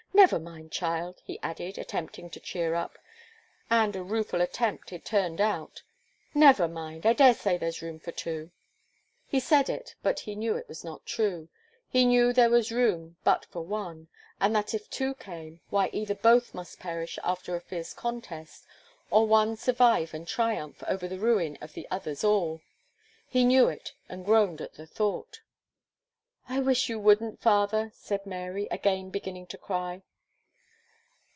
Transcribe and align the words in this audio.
"Never 0.13 0.39
mind, 0.39 0.71
child," 0.71 1.19
he 1.25 1.39
added, 1.41 1.79
attempting 1.79 2.29
to 2.29 2.39
cheer 2.39 2.75
up, 2.75 2.99
and 3.71 3.95
a 3.95 4.03
rueful 4.03 4.39
attempt 4.39 4.93
it 4.93 5.03
turned 5.03 5.41
out, 5.41 5.81
"never 6.35 6.67
mind, 6.67 7.07
I 7.07 7.13
dare 7.13 7.33
say 7.33 7.57
there's 7.57 7.81
room 7.81 7.97
for 7.99 8.11
two." 8.11 8.51
He 9.25 9.39
said 9.39 9.67
it, 9.67 9.95
but 10.03 10.19
he 10.19 10.35
knew 10.35 10.55
it 10.55 10.67
was 10.67 10.83
not 10.83 11.07
true; 11.07 11.49
he 11.89 12.05
knew 12.05 12.33
there 12.33 12.51
was 12.51 12.71
room 12.71 13.15
but 13.23 13.45
for 13.45 13.63
one, 13.65 14.09
and 14.39 14.55
that 14.55 14.75
if 14.75 14.87
two 14.91 15.15
came, 15.15 15.59
why, 15.71 15.89
either 15.91 16.13
both 16.13 16.53
must 16.53 16.77
perish 16.79 17.17
after 17.23 17.55
a 17.55 17.59
fierce 17.61 17.91
contest, 17.91 18.67
or 19.09 19.25
one 19.25 19.55
survive 19.55 20.13
and 20.13 20.27
triumph 20.27 20.83
over 20.87 21.07
the 21.07 21.17
ruin 21.19 21.57
of 21.61 21.73
the 21.73 21.87
other's 21.89 22.23
all. 22.23 22.61
He 23.27 23.43
knew 23.43 23.69
it, 23.69 23.93
and 24.07 24.23
groaned 24.23 24.61
at 24.61 24.75
the 24.75 24.85
thought. 24.85 25.41
"I 26.47 26.59
wish 26.59 26.89
you 26.89 26.99
wouldn't 26.99 27.41
father," 27.41 27.91
said 27.95 28.27
Mary, 28.27 28.67
again 28.69 29.09
beginning 29.09 29.47
to 29.47 29.57
cry. 29.57 30.03